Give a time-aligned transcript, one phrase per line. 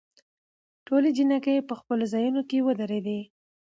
[0.87, 3.19] ټولې جینکې په خپلو ځايونوکې ودرېدي.